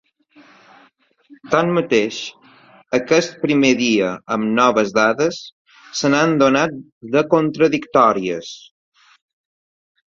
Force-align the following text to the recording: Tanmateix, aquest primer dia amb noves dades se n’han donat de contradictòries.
Tanmateix, 1.55 2.21
aquest 2.99 3.37
primer 3.43 3.71
dia 3.83 4.09
amb 4.37 4.49
noves 4.57 4.95
dades 4.97 5.39
se 6.01 6.13
n’han 6.15 6.35
donat 6.45 6.77
de 7.17 7.27
contradictòries. 7.37 8.53